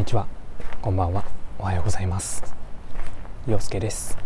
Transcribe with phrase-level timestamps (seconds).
[0.00, 0.26] にちは。
[0.80, 1.22] こんばんは。
[1.58, 2.42] おはようございます。
[3.46, 4.16] 陽介です。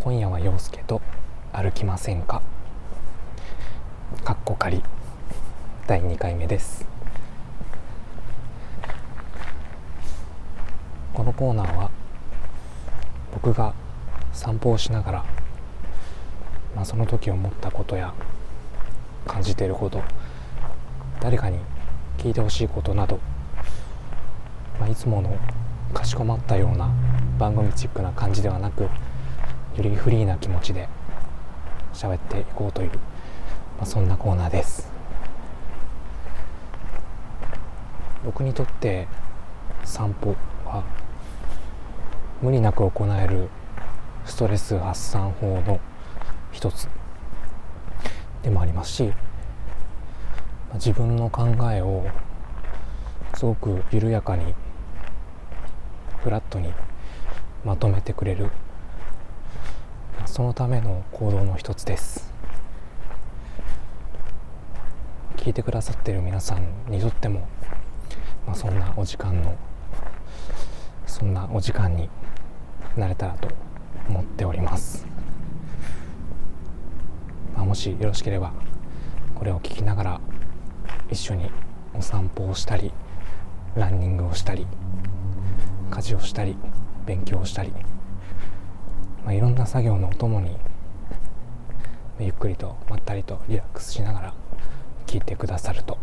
[0.00, 1.00] 今夜は陽介と
[1.52, 2.42] 歩きませんか？
[4.24, 4.82] かっこ仮。
[5.86, 6.84] 第2回目です。
[11.14, 11.88] このコーナーは
[13.32, 13.74] 僕が
[14.32, 15.24] 散歩をしながら、
[16.74, 18.12] まあ、その時思ったことや
[19.24, 20.02] 感じていること
[21.20, 21.60] 誰かに
[22.18, 23.18] 聞いてほしいことなど、
[24.90, 25.38] いつもの
[25.94, 26.92] かしこまったような
[27.38, 28.88] 番組チックな感じではなくよ
[29.78, 30.88] りフリーな気持ちで
[31.94, 34.90] 喋っていこうという、まあ、そんなコーナーです。
[38.24, 39.06] 僕にとって
[39.84, 40.34] 散歩
[40.66, 40.84] は
[42.42, 43.48] 無理なく行える
[44.26, 45.80] ストレス発散法の
[46.50, 46.88] 一つ。
[48.42, 49.12] でもありますし
[50.74, 52.06] 自分の考えを
[53.34, 54.54] すごく緩やかに
[56.22, 56.72] フラットに
[57.64, 58.50] まとめてくれる。
[60.26, 62.32] そのための行動の一つです。
[65.36, 67.48] 聞いてくださってる皆さんにとっても、
[68.46, 69.56] まあ、そんなお時間の
[71.06, 72.10] そんなお時間に
[72.94, 73.48] なれたらと
[74.06, 75.06] 思っております、
[77.56, 78.52] まあ、もしよろしければ
[79.34, 80.20] これを聞きながら
[81.10, 81.50] 一緒に
[81.94, 82.92] お散歩をしたり
[83.74, 84.66] ランニングをしたり
[85.90, 86.56] 家事をしたり
[87.06, 87.72] 勉強をしたり、
[89.24, 90.56] まあ、いろんな作業のお供に
[92.18, 94.34] ゆっくりとまったりとリラックスしながら
[95.06, 95.98] 聞いてくださると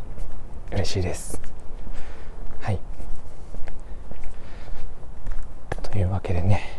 [0.72, 1.42] 嬉しいです。
[2.60, 2.80] はい。
[5.82, 6.78] というわけでね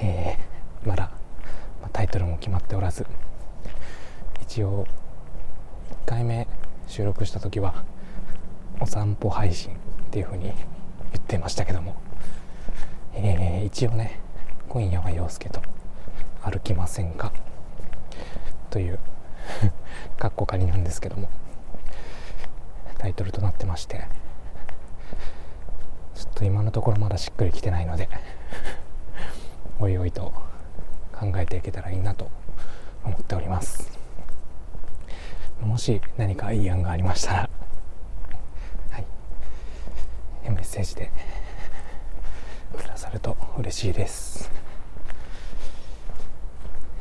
[0.00, 1.10] えー、まだ
[1.92, 3.06] タイトルも決まっておらず
[4.42, 4.86] 一応
[6.06, 6.46] 1回目
[6.86, 7.84] 収録した時は
[8.80, 9.76] お散歩配信っ
[10.10, 10.52] ていう風に
[11.28, 11.94] ってましたけども、
[13.12, 14.18] えー、一応ね
[14.70, 15.60] 今夜は陽介と
[16.40, 17.34] 歩きませんか？
[18.70, 18.98] という
[20.18, 21.28] かっこ仮なんですけども。
[22.96, 24.08] タイトルとなってまして。
[26.14, 28.08] ちょっと今のところまだしっくりきてないので。
[29.78, 30.32] おいおいと
[31.12, 32.30] 考えていけたらいいなと
[33.04, 33.92] 思っております。
[35.60, 37.50] もし何かいい案がありましたら、
[38.90, 39.04] はい、
[40.50, 41.10] メッセージで
[42.76, 44.50] くださると嬉しいです。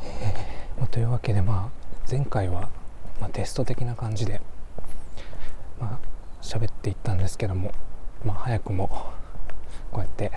[0.01, 2.69] えー、まあ、というわけで、まあ、前回は、
[3.21, 4.41] まあ、テスト的な感じで、
[5.79, 6.07] まあ、
[6.41, 7.71] 喋っていったんですけども、
[8.25, 8.88] まあ、早くも
[9.91, 10.31] こうやって、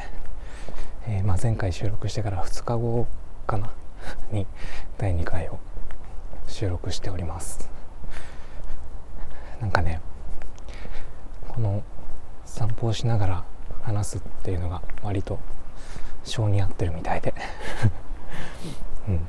[1.06, 3.06] えー、まあ、前回収録してから2日後
[3.46, 3.72] かな
[4.32, 4.46] に
[4.98, 5.58] 第2回を
[6.46, 7.70] 収録しております。
[9.60, 10.00] なんかね
[11.48, 11.82] この
[12.50, 13.44] 散歩をしながら
[13.82, 15.38] 話すっていうのが割と
[16.24, 17.32] 性に合ってるみたいで。
[19.08, 19.26] うん、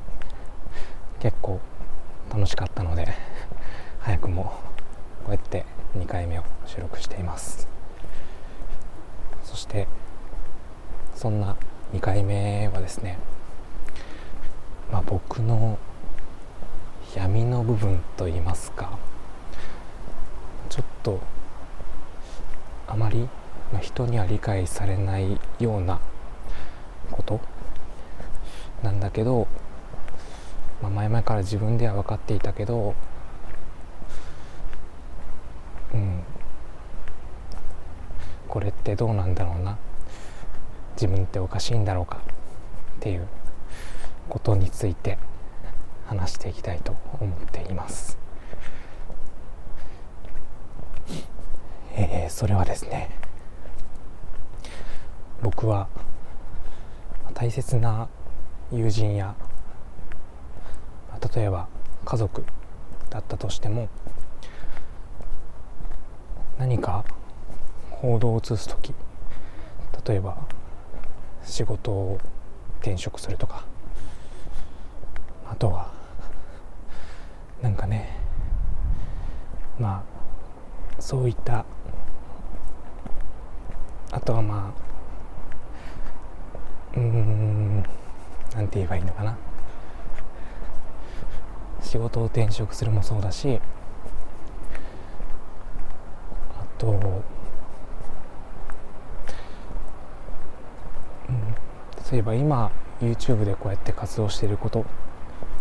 [1.20, 1.60] 結構
[2.30, 3.08] 楽しかったので
[4.00, 4.52] 早くもこ
[5.28, 5.64] うやって
[5.96, 7.68] 2回目を収録しています。
[9.44, 9.86] そして
[11.14, 11.56] そんな
[11.92, 13.18] 2回目はですね
[14.90, 15.78] まあ僕の
[17.14, 18.98] 闇の部分といいますか
[20.68, 21.20] ちょっと
[22.86, 23.28] あまり
[23.80, 26.00] 人には理解されないような
[27.10, 27.40] こと？
[28.82, 29.46] なんだけど、
[30.82, 32.94] まあ、前々から自分では分かっていたけど
[35.94, 36.22] うん。
[38.48, 39.78] これってどうなんだろうな？
[40.94, 42.18] 自分っておかしいんだろうか？
[42.18, 42.20] っ
[43.00, 43.26] ていう
[44.28, 45.18] ことについて
[46.06, 48.18] 話していきたいと思っています。
[51.94, 53.10] えー、それはですね
[55.42, 55.88] 僕は
[57.34, 58.08] 大切な
[58.70, 59.34] 友人や
[61.34, 61.68] 例えば
[62.04, 62.44] 家族
[63.10, 63.88] だったとしても
[66.58, 67.04] 何か
[67.90, 68.94] 行動を移す時
[70.06, 70.36] 例えば
[71.44, 72.18] 仕事を
[72.80, 73.64] 転職するとか
[75.48, 75.92] あとは
[77.60, 78.16] なんかね
[79.78, 80.21] まあ
[80.98, 81.64] そういった
[84.10, 84.72] あとはま
[86.94, 87.82] あうん
[88.54, 89.36] なんて言えばいいのかな。
[91.82, 93.60] 仕事を転職するもそうだし
[96.58, 96.92] あと、う
[101.32, 101.54] ん、
[102.10, 104.86] 例えば今 YouTube でこうやって活動していること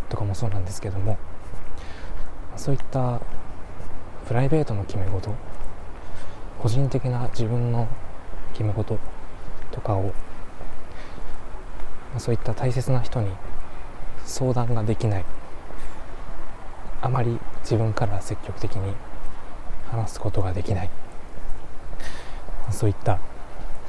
[0.08, 1.18] とかもそうなんですけども
[2.56, 3.20] そういった
[4.32, 5.30] プライベートの決め事。
[6.58, 7.90] 個人的な自分の
[8.54, 8.98] 決め事
[9.72, 10.12] とかを、ま
[12.16, 13.30] あ、そういった大切な人に
[14.24, 15.26] 相談ができない。
[17.02, 18.94] あまり自分から積極的に
[19.90, 20.90] 話すことができない。
[22.72, 23.20] そういった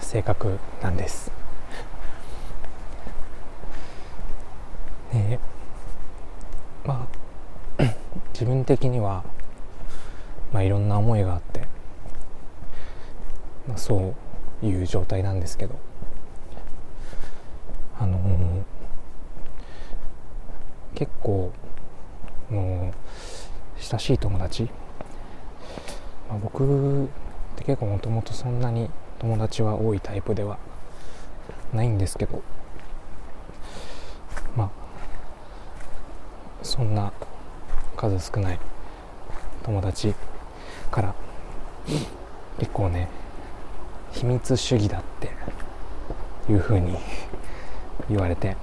[0.00, 1.30] 性格なんです。
[5.12, 5.38] で
[6.84, 7.06] ま
[7.78, 7.82] あ
[8.34, 9.22] 自分的には、
[10.52, 11.60] まあ、いろんな思いがあって、
[13.66, 14.14] まあ、そ
[14.62, 15.74] ういう状態なんですけど。
[17.98, 18.62] あのー、
[20.94, 21.52] 結構
[22.50, 24.64] もう親しい友達、
[26.28, 27.08] まあ、僕っ
[27.56, 28.90] て結構もともとそんなに
[29.20, 30.58] 友達は多いタイプでは
[31.72, 32.42] ないんですけど。
[34.56, 34.70] まあ
[36.62, 37.12] そんな
[37.96, 38.58] 数少ない
[39.62, 40.14] 友達
[40.92, 41.14] から
[42.60, 43.08] 結構ね
[44.12, 45.32] 秘密主義だって
[46.52, 46.96] いうふうに
[48.08, 48.56] 言われて。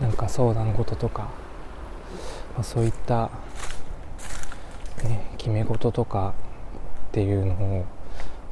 [0.00, 3.30] なんか相談事とか、まあ、そういった、
[5.04, 6.34] ね、決め事とか
[7.08, 7.86] っていうのを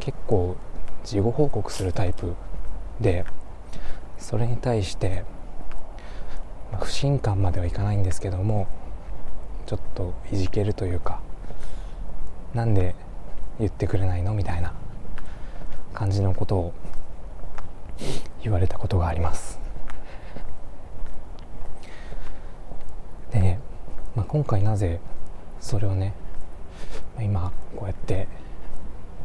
[0.00, 0.56] 結構
[1.04, 2.34] 事後報告するタイプ
[2.98, 3.26] で
[4.18, 5.24] それに対して、
[6.72, 8.66] まあ、不信感まではいかないんですけども
[9.66, 11.20] ちょっといじけるというか
[12.54, 12.94] なんで
[13.58, 14.74] 言ってくれないのみたいな
[15.92, 16.72] 感じのことを
[18.42, 19.60] 言われたことがあります。
[23.30, 23.58] で、
[24.14, 25.00] まあ、今回なぜ
[25.60, 26.14] それをね
[27.20, 28.28] 今こうやって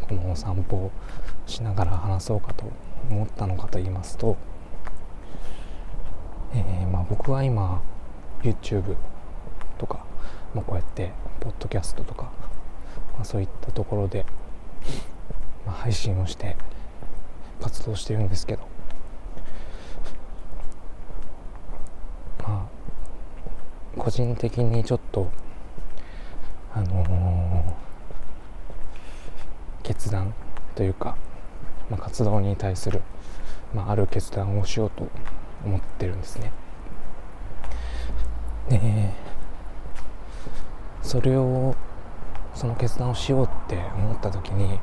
[0.07, 0.91] このお散歩を
[1.45, 2.71] しながら話そうかと
[3.09, 4.37] 思ったのかと言いますと、
[6.53, 7.81] えー、まあ、僕は今
[8.41, 8.95] YouTube
[9.77, 10.05] とか、
[10.53, 12.31] まあ、こうやってポッドキャストとか、
[13.13, 14.25] まあ、そういったところで、
[15.65, 16.55] まあ配信をして
[17.61, 18.67] 活動してるんですけど
[22.39, 22.67] ま
[23.97, 25.29] あ個人的にちょっと
[26.73, 27.89] あのー
[29.89, 30.35] 決断
[30.75, 31.17] というか、
[31.89, 33.01] まあ、活動に対する、
[33.73, 35.07] まあ、ある決断をしようと
[35.65, 36.51] 思ってるんですね。
[38.69, 39.09] で
[41.09, 41.75] それを
[42.53, 44.79] その決断をしようって思った時に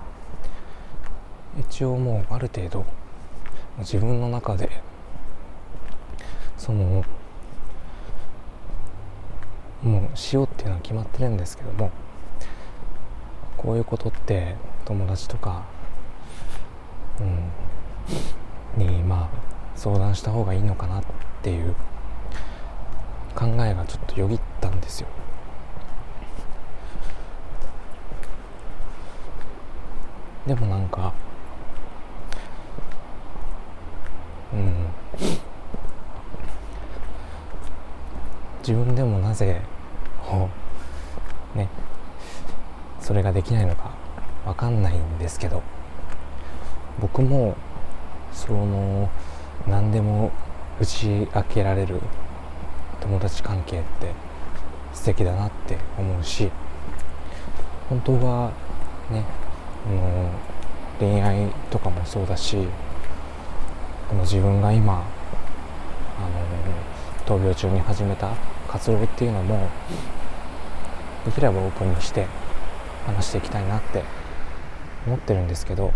[1.56, 2.84] 一応もうある程度
[3.78, 4.82] 自分の中で
[6.58, 7.05] その
[9.84, 11.93] もうしようっていうのは決まってるんですけども
[13.56, 15.62] こういうことって友達とか、
[18.76, 19.38] うん、にまあ
[19.76, 21.05] 相談した方がいいのかなっ
[21.44, 21.76] ていう
[23.37, 25.06] 考えがちょっとよぎったんですよ。
[30.46, 31.12] でもなんか
[34.52, 34.87] うん。
[38.66, 39.60] 自分でもなぜ
[41.54, 41.69] ね
[43.00, 43.93] それができないのか
[44.44, 45.62] 分かんないんですけど
[47.00, 47.56] 僕も
[48.32, 49.08] その
[49.69, 50.32] 何でも
[50.81, 52.00] 打ち明けられる
[53.00, 54.12] 友達関係って
[54.92, 56.50] 素敵だなって思うし
[57.88, 58.52] 本当は
[59.11, 59.25] ね
[59.95, 60.31] の
[60.99, 62.57] 恋愛とかもそうだし
[64.09, 66.21] この自分が今あ
[67.28, 68.35] の闘病中に始めた
[68.69, 69.69] 活動っていうのも
[71.25, 72.26] できればオープンにして
[73.05, 74.02] 話していきたいなって
[75.07, 75.93] 思ってるんですけど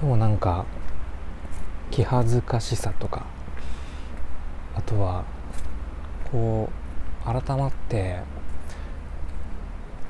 [0.00, 0.66] でもなんか
[1.90, 3.26] 気恥ずかしさとか
[4.74, 5.24] あとは
[6.30, 6.70] こ
[7.22, 8.20] う改まって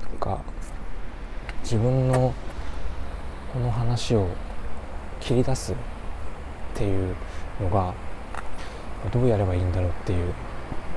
[0.08, 0.42] なんか
[1.72, 2.34] 自分の
[3.50, 4.28] この話を
[5.20, 5.76] 切り出すっ
[6.74, 7.16] ていう
[7.62, 7.94] のが
[9.10, 10.34] どうやればいいんだろうっていう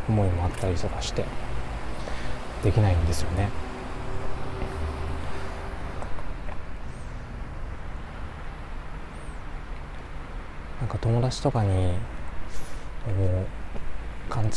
[0.10, 1.24] 思いもあったりとかして。
[2.62, 3.50] できないんですよね。
[10.82, 13.48] なんか友達とかにもう
[14.29, 14.51] 勘違い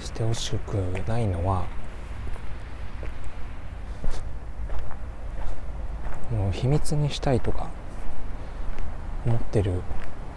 [0.00, 0.74] してほしく
[1.08, 1.64] ないのは
[6.52, 7.70] 秘密にしたいとか
[9.26, 9.82] 思ってる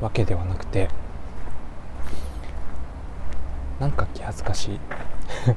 [0.01, 0.89] わけではなくて
[3.79, 4.79] なんか気恥ずかしい。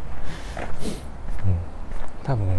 [1.47, 1.59] うん、
[2.25, 2.59] 多分もう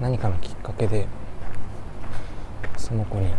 [0.00, 1.06] 何かのきっかけで
[2.76, 3.32] その子に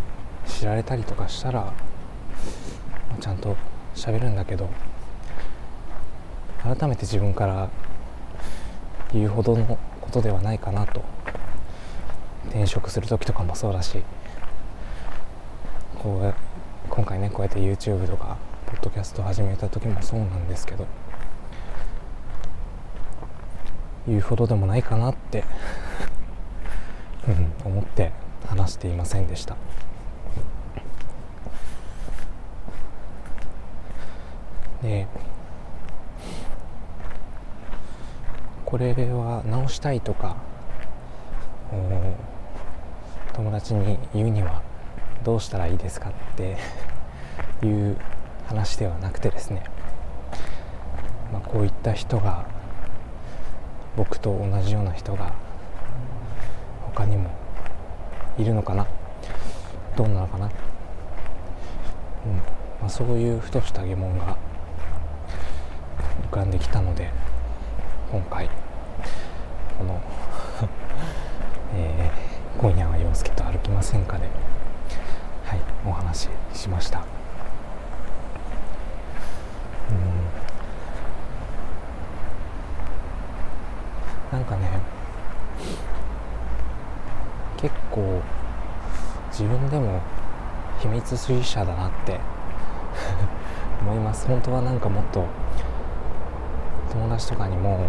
[0.46, 1.72] 知られたりとかしたら
[3.20, 3.56] ちゃんと
[3.96, 4.70] 喋るんだけど
[6.64, 7.70] 改めて自分から
[9.14, 9.78] 言うほどの
[10.12, 11.02] ことではないかなと。
[12.50, 14.02] 転職する時とかもそうだし
[16.00, 16.34] こう
[16.90, 20.86] 今回ねこうやって YouTube とかポッドキャスト始めた時もそうなんですけど
[24.08, 25.46] 言うほどでもないかなって
[27.28, 28.12] うん、思って
[28.48, 29.56] 話していませんでした。
[34.82, 35.08] で
[38.72, 40.38] これは直したいとか
[43.34, 44.62] 友達に言うには
[45.26, 46.56] どうしたらいいですかって
[47.66, 47.98] いう
[48.48, 49.62] 話ではなくてですね、
[51.34, 52.46] まあ、こういった人が
[53.98, 55.34] 僕と同じような人が
[56.84, 57.30] 他にも
[58.38, 58.88] いるのかな
[59.98, 60.52] どうなのかな、うん
[62.80, 64.38] まあ、そういうふとした疑問が
[66.24, 67.12] 浮かんできたので
[68.10, 68.50] 今回
[69.78, 70.00] この
[71.76, 74.30] えー、今夜は陽介と歩きませんかで、
[75.46, 77.00] はい、お話ししました。
[79.90, 79.94] う
[84.36, 84.38] ん。
[84.38, 84.70] なんかね
[87.58, 88.22] 結構
[89.30, 90.02] 自分でも
[90.80, 92.20] 秘密主義者だなって
[93.82, 94.28] 思います。
[94.28, 95.26] 本当はなんかもっと
[96.92, 97.80] 友達とかにも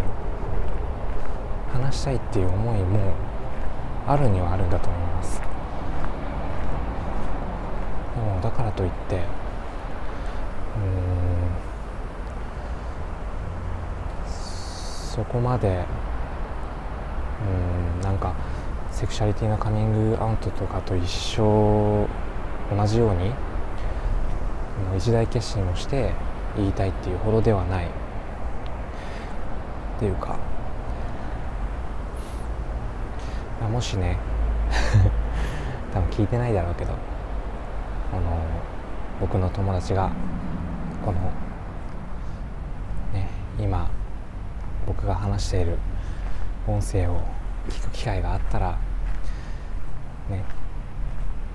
[1.73, 3.13] 話したいっていう思いも
[4.07, 5.41] あるにはあるんだと思います。
[8.15, 9.23] でもだからといってうん
[14.25, 15.85] そこまで
[17.97, 18.33] うんなんか
[18.91, 22.07] セクシャリティのカミングアウトとかと一緒
[22.75, 23.31] 同じように
[24.97, 26.11] 一大決心をして
[26.55, 27.85] 言いたいっていうほどではない。
[27.85, 27.89] っ
[29.99, 30.37] ていうか
[33.73, 34.17] もしね
[35.91, 36.95] 多分聞いてないだろうけどあ
[38.17, 38.21] の
[39.19, 40.11] 僕の友達が
[41.03, 41.19] この
[43.13, 43.27] ね
[43.57, 43.89] 今
[44.85, 45.79] 僕が話している
[46.67, 47.19] 音声を
[47.67, 48.77] 聞く機会があったら
[50.29, 50.43] ね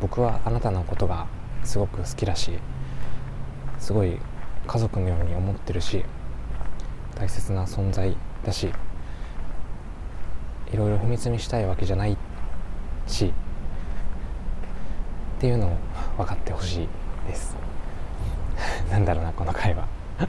[0.00, 1.28] 僕はあなたのことが
[1.62, 2.58] すごく好きだし
[3.78, 4.18] すごい
[4.66, 6.04] 家族のように思ってるし
[7.14, 8.72] 大切な存在だし
[10.72, 12.16] いろいろ秘密にしたいわけじゃない
[13.06, 13.32] しっ
[15.40, 15.76] ていうのを
[16.16, 16.88] 分かってほしい
[17.26, 17.56] です。
[18.90, 19.87] なんだろうなこの会話。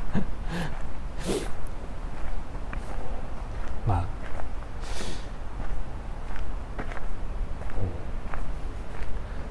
[3.87, 4.05] まあ。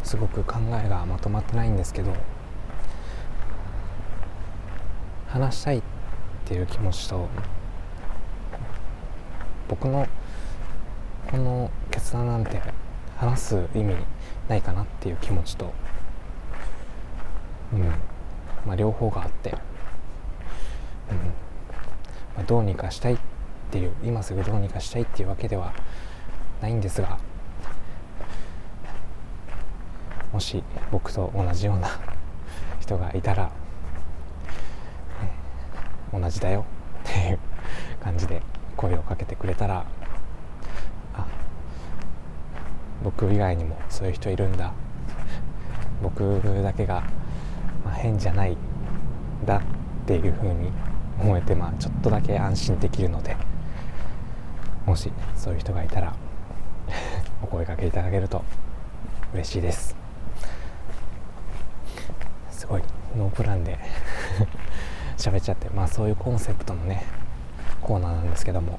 [0.04, 2.14] すごく考えがまとまってないんですけど
[5.28, 5.82] 話したいっ
[6.46, 7.28] ていう気持ちと
[9.68, 10.06] 僕の
[11.30, 12.60] この決断なんて
[13.16, 13.94] 話す意味
[14.48, 15.72] ないかなっていう気持ちと、
[17.72, 17.80] うん。
[18.66, 19.56] まあ、両方があって、うん。
[22.36, 23.18] まあ、どうにかしたいっ
[23.70, 25.74] ていう今すぐどうにかしたいっていうわけでは
[26.62, 27.18] ないんですが
[30.32, 31.88] もし僕と同じような
[32.80, 33.50] 人がいたら、ね、
[36.12, 36.64] 同じだよ
[37.04, 37.38] っていう
[38.02, 38.42] 感じで
[38.76, 39.84] 声をかけてくれたら
[43.02, 44.72] 僕以外にもそういう人いるんだ。
[46.02, 47.02] 僕だけが、
[47.84, 48.56] まあ、変じゃない
[49.44, 49.60] だっ
[50.06, 50.70] ていうふうに
[51.20, 53.36] 思えて、まあ、ちょっとだけ安心できるので
[54.86, 56.14] もしそういう人がいたら
[57.42, 58.44] お声かけいただけると
[59.34, 59.94] 嬉しいです。
[62.50, 62.82] すごい
[63.16, 63.78] ノープランで
[65.16, 67.04] 喋っちゃってまあそういうコンセプトのね
[67.80, 68.78] コーナーなんですけども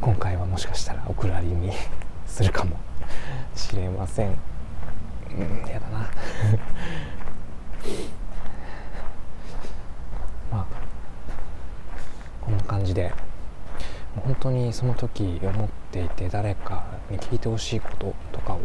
[0.00, 1.72] 今回はもしかしたらお蔵入りに
[2.32, 2.78] するかも。
[3.54, 4.28] しれません。
[4.28, 4.32] う
[5.34, 5.98] んやだな。
[10.50, 10.66] まあ
[12.40, 13.12] こんな感じで。
[14.24, 18.60] 本当にその時思っていて誰かに聞いてほしいこととかを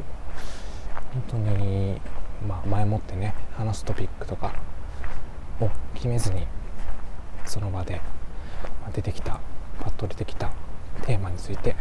[1.13, 2.01] 本当に、
[2.45, 4.53] まあ、前もってね話すトピックとか
[5.61, 6.45] を決めずに
[7.45, 8.01] その場で
[8.93, 9.39] 出てきた
[9.79, 10.51] パッと出てきた
[11.03, 11.77] テーマについて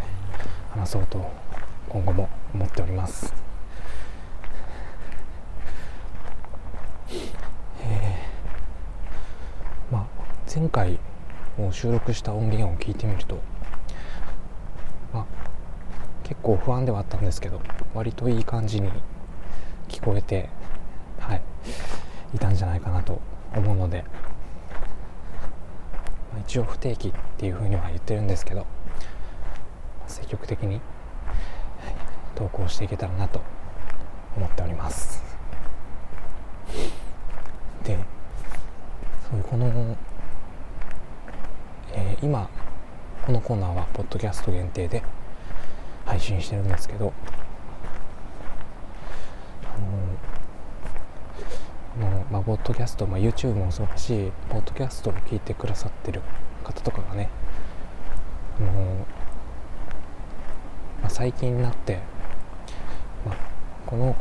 [0.71, 1.29] 話そうと
[1.89, 3.33] 今後も思っております。
[7.83, 10.07] えー、まあ、
[10.53, 10.99] 前回
[11.57, 13.41] も収録した音源を聞いてみると、
[15.13, 15.27] まあ、
[16.25, 17.61] 結構不安ではあったんですけど
[17.95, 18.91] 割といい感じに
[19.89, 20.49] 聞こえて、
[21.21, 21.43] はい、
[22.35, 23.21] いたんじゃないかなと
[23.55, 24.05] 思うので
[26.33, 28.67] まあ一応不定期っていうふうには言ってるんですけど
[30.09, 30.81] 積極的に
[32.37, 33.41] 投稿していけたらなと
[34.37, 35.25] 思っております。
[37.83, 37.99] で
[39.29, 39.97] そういうこの、
[41.95, 42.49] えー、今
[43.25, 45.03] このコーナーはポッドキャスト限定で
[46.05, 47.13] 配信してるんですけど
[49.65, 49.79] あ
[52.01, 56.21] のまあ、ポッドキャスト、まあ、YouTube もそうだしポッドキャストを聞いてくださってる
[56.63, 57.31] 方とかがね
[58.61, 59.07] あの、
[61.01, 62.01] まあ、最近になって、
[63.87, 64.17] この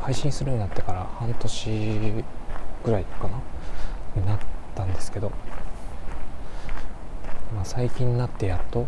[0.00, 2.24] 配信するようになってから半年
[2.84, 3.40] ぐらいかな
[4.14, 4.38] になっ
[4.74, 5.32] たんですけど、
[7.54, 8.86] まあ、最近になってやっと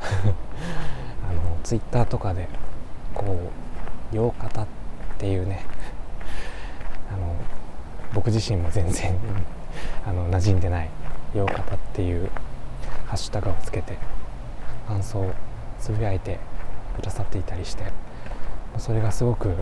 [1.28, 2.48] あの Twitter とかで
[3.14, 3.50] こ
[4.12, 4.66] う「洋方」っ
[5.18, 5.64] ていうね
[7.12, 7.34] あの
[8.14, 9.14] 僕自身も全然
[10.06, 10.88] あの馴染んでない
[11.34, 12.30] 「洋方」っていう
[13.06, 13.98] ハッシュタグをつけて
[14.88, 15.32] 感想を
[15.78, 16.38] つぶやいて
[16.96, 17.84] くださっていたりして
[18.78, 19.54] それがすごく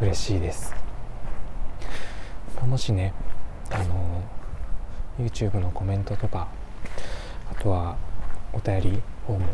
[0.00, 0.74] 嬉しいです。
[2.66, 3.12] もしね
[3.70, 4.22] あの
[5.18, 6.48] YouTube のコメントとか
[7.50, 7.96] あとは
[8.52, 9.46] お便りフォーム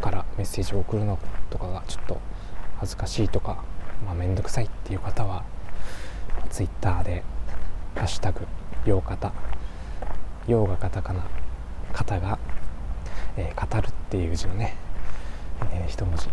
[0.00, 1.18] からメッセージを送るの
[1.50, 2.20] とかがちょっと
[2.78, 3.62] 恥ずかしいとか
[4.04, 5.44] まあ、めんどくさいっていう方は
[6.50, 7.22] Twitter で
[7.96, 8.40] 「ハッシュタグ
[8.84, 9.32] 洋方」
[10.46, 11.22] 洋がカタカナ
[11.92, 12.38] 方が、
[13.36, 14.76] えー、語るっていう字のね、
[15.72, 16.28] えー、一文字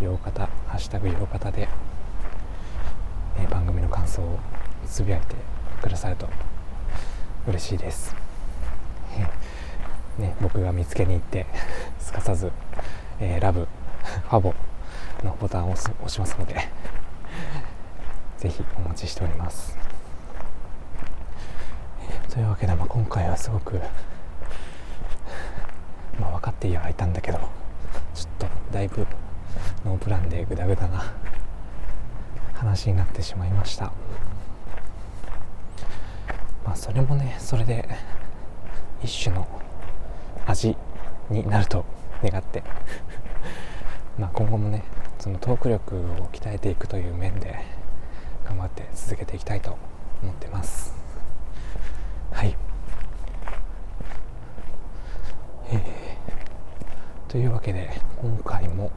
[0.00, 1.68] 洋方ハッシュタグ洋方で、
[3.38, 4.38] えー、番組の感想を
[4.86, 5.36] つぶやいて
[5.82, 6.28] くださると
[7.46, 8.14] 嬉しいです、
[10.18, 11.46] ね、僕が見つけに行って
[12.00, 12.50] すかさず、
[13.18, 13.68] えー、ラブ
[14.28, 14.54] ファボ
[15.22, 16.68] のボタンを押しますので
[18.38, 19.76] ぜひお待ちしております。
[22.30, 23.80] というわけで、まあ、今回はすごく、
[26.18, 27.38] まあ、分かっていはいたんだけど
[28.14, 29.06] ちょっとだいぶ
[29.84, 31.12] ノープランでグダグダな
[32.54, 33.92] 話になってしまいました。
[36.64, 37.88] まあそれもねそれで
[39.02, 39.48] 一種の
[40.46, 40.76] 味
[41.30, 41.84] になると
[42.22, 42.62] 願って。
[44.18, 44.84] まあ今後もね
[45.18, 47.64] そのトーク力を鍛えていくという面で
[48.44, 49.78] 頑張って続けていきたいと
[50.22, 50.94] 思ってます。
[52.32, 52.56] はい。
[55.72, 58.90] えー、というわけで今回も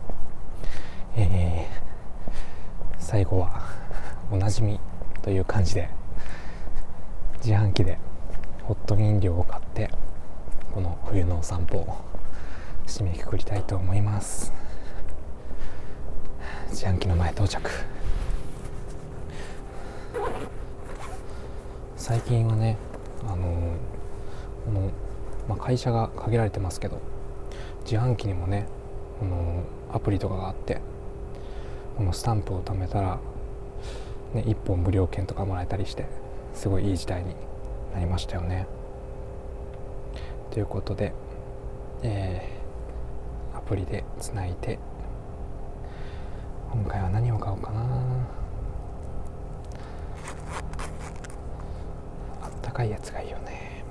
[1.16, 3.62] えー、最後は
[4.32, 4.80] おなじみ
[5.22, 5.90] という感じで
[7.38, 7.98] 自販機で
[8.64, 9.90] ホット飲料を買って
[10.74, 11.98] この冬のお散歩を
[12.88, 14.52] 締めくくりたいと思います。
[16.70, 17.70] 自販機の前到着。
[21.96, 22.78] 最近はね
[23.26, 23.76] あの
[24.66, 24.92] この、
[25.48, 27.00] まあ、会社が限られてますけど
[27.86, 28.66] 自販機にもね
[29.20, 30.82] このアプリとかがあって
[31.98, 33.20] このスタンプを貯めたら、
[34.34, 36.06] ね、1本無料券とかもらえたりして
[36.54, 37.36] すごいいい時代に
[37.94, 38.68] なりましたよね。
[40.52, 41.14] ということで、
[42.04, 44.80] えー、アプリでつないで
[46.72, 47.82] 今回は何を買おうかな。
[52.42, 53.84] あったかいやつがいいよね。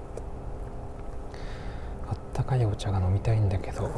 [2.08, 3.88] あったかいお茶が飲みたいんだけど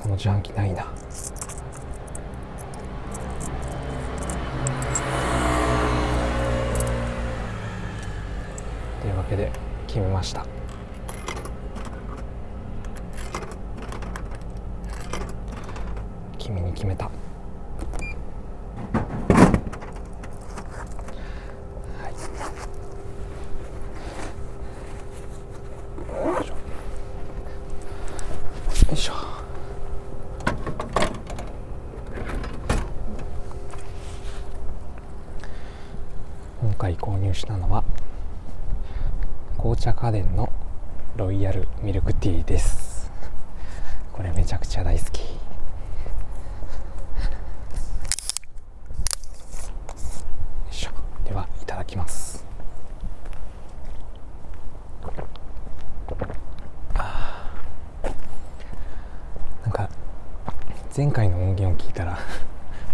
[0.00, 0.86] この自販機ないな。
[9.28, 9.52] けで
[9.86, 10.46] 決めました。
[16.38, 17.10] 君に決めた。
[36.60, 37.84] 今回購入したのは
[39.78, 40.52] 茶家電の
[41.16, 43.12] ロイヤルミルクティーです。
[44.12, 45.20] これめちゃくちゃ大好き。
[45.20, 45.26] よ
[50.68, 50.90] いしょ。
[51.24, 52.44] ではいただきます。
[59.62, 59.88] なんか
[60.94, 62.18] 前回の音源を聞いたら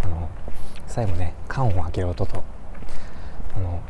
[0.03, 0.29] あの
[0.87, 2.45] 最後ね缶を開ける音と
[3.57, 3.81] あの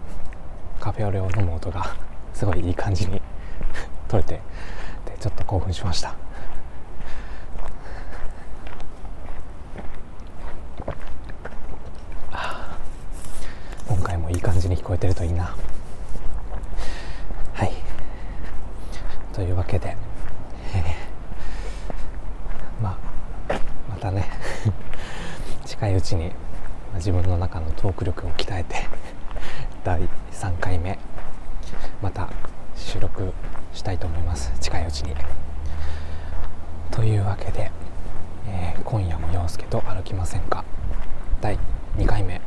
[0.78, 1.96] カフェオレを飲む音が
[2.44, 3.22] すごいいい感じに
[4.06, 4.40] 撮れてで
[5.18, 6.14] ちょっと興奮しました。
[13.88, 15.56] 今回もいい感じに聞こえてるといいな。
[17.54, 17.72] はい。
[19.32, 19.96] というわけで、
[20.74, 22.90] えー、ま
[23.48, 23.54] あ
[23.88, 24.28] またね
[25.64, 26.30] 近いうちに
[26.96, 28.86] 自分の中のトーク力を鍛えて
[29.82, 30.98] 第3回目
[32.04, 32.28] また
[32.76, 33.32] 収録
[33.72, 34.52] したいと思います。
[34.60, 35.14] 近いうちに。
[36.90, 37.70] というわけで、
[38.46, 40.66] えー、今夜も陽介と歩きませんか。
[41.40, 41.58] 第
[41.96, 42.42] 2回目。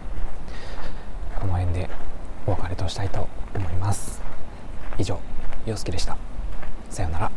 [1.40, 1.90] この辺で
[2.46, 4.22] お別れとしたいと思います。
[5.00, 5.20] 以上
[5.66, 6.20] 陽介でした。
[6.92, 7.37] さようなら。